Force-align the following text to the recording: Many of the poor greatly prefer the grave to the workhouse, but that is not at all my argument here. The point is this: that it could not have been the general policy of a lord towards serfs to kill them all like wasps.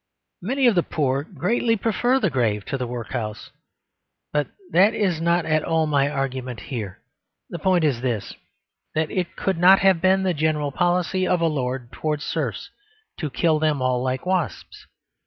Many 0.41 0.65
of 0.65 0.73
the 0.73 0.81
poor 0.81 1.21
greatly 1.23 1.75
prefer 1.77 2.19
the 2.19 2.31
grave 2.31 2.65
to 2.65 2.75
the 2.79 2.87
workhouse, 2.87 3.51
but 4.33 4.47
that 4.71 4.95
is 4.95 5.21
not 5.21 5.45
at 5.45 5.63
all 5.63 5.85
my 5.85 6.09
argument 6.09 6.59
here. 6.59 6.97
The 7.51 7.59
point 7.59 7.83
is 7.83 8.01
this: 8.01 8.33
that 8.95 9.11
it 9.11 9.35
could 9.35 9.59
not 9.59 9.77
have 9.81 10.01
been 10.01 10.23
the 10.23 10.33
general 10.33 10.71
policy 10.71 11.27
of 11.27 11.39
a 11.39 11.45
lord 11.45 11.91
towards 11.91 12.23
serfs 12.23 12.71
to 13.19 13.29
kill 13.29 13.59
them 13.59 13.79
all 13.79 14.01
like 14.01 14.25
wasps. 14.25 14.87